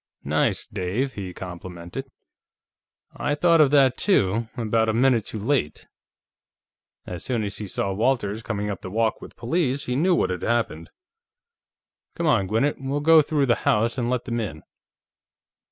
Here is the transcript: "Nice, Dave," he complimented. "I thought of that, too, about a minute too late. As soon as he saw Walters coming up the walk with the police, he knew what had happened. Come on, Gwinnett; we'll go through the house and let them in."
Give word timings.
"Nice, 0.23 0.65
Dave," 0.65 1.13
he 1.13 1.31
complimented. 1.31 2.09
"I 3.15 3.35
thought 3.35 3.61
of 3.61 3.69
that, 3.69 3.97
too, 3.97 4.47
about 4.57 4.89
a 4.89 4.93
minute 4.95 5.25
too 5.25 5.37
late. 5.37 5.85
As 7.05 7.23
soon 7.23 7.43
as 7.43 7.57
he 7.59 7.67
saw 7.67 7.93
Walters 7.93 8.41
coming 8.41 8.71
up 8.71 8.81
the 8.81 8.89
walk 8.89 9.21
with 9.21 9.33
the 9.35 9.39
police, 9.39 9.85
he 9.85 9.95
knew 9.95 10.15
what 10.15 10.31
had 10.31 10.41
happened. 10.41 10.89
Come 12.15 12.25
on, 12.25 12.47
Gwinnett; 12.47 12.79
we'll 12.81 12.99
go 12.99 13.21
through 13.21 13.45
the 13.45 13.57
house 13.61 13.95
and 13.95 14.09
let 14.09 14.25
them 14.25 14.39
in." 14.39 14.63